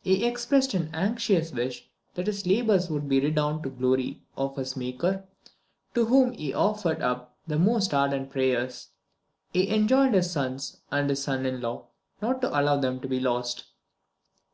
[0.00, 4.78] He expressed an anxious wish that his labours would redound to the glory of his
[4.78, 5.24] Maker,
[5.94, 8.88] to whom he offered up the most ardent prayers.
[9.52, 11.88] He enjoined his sons and his son in law
[12.22, 13.64] not to allow them to be lost.